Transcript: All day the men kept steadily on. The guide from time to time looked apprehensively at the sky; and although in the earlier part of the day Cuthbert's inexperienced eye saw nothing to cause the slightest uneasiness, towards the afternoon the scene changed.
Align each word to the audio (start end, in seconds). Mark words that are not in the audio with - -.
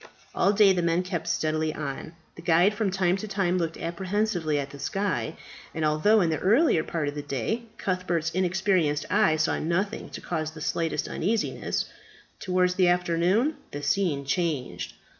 All 0.33 0.51
day 0.51 0.73
the 0.73 0.81
men 0.81 1.03
kept 1.03 1.27
steadily 1.27 1.75
on. 1.75 2.13
The 2.35 2.41
guide 2.41 2.73
from 2.73 2.89
time 2.89 3.17
to 3.17 3.27
time 3.27 3.59
looked 3.59 3.77
apprehensively 3.77 4.57
at 4.57 4.71
the 4.71 4.79
sky; 4.79 5.35
and 5.75 5.85
although 5.85 6.21
in 6.21 6.31
the 6.31 6.39
earlier 6.39 6.83
part 6.83 7.07
of 7.07 7.13
the 7.13 7.21
day 7.21 7.65
Cuthbert's 7.77 8.31
inexperienced 8.31 9.05
eye 9.11 9.35
saw 9.35 9.59
nothing 9.59 10.09
to 10.09 10.19
cause 10.19 10.49
the 10.49 10.59
slightest 10.61 11.07
uneasiness, 11.07 11.85
towards 12.39 12.73
the 12.73 12.87
afternoon 12.87 13.57
the 13.69 13.83
scene 13.83 14.25
changed. 14.25 14.93